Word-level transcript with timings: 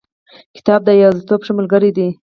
کتاب 0.55 0.79
د 0.85 0.89
یوازیتوب 1.01 1.41
ښه 1.45 1.51
ملګری 1.57 1.91
دی. 1.97 2.07